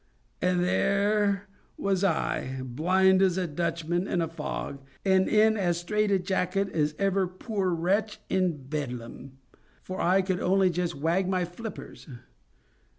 [0.41, 1.47] And there
[1.77, 6.69] was I, blind as a Dutchman in a fog, and in as strait a jacket
[6.71, 9.37] as ever poor wretch in Bedlam,
[9.83, 12.09] for I could only just wag my flippers.